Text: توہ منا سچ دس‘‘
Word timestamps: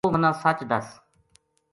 توہ 0.03 0.11
منا 0.15 0.31
سچ 0.43 0.59
دس‘‘ 0.71 0.87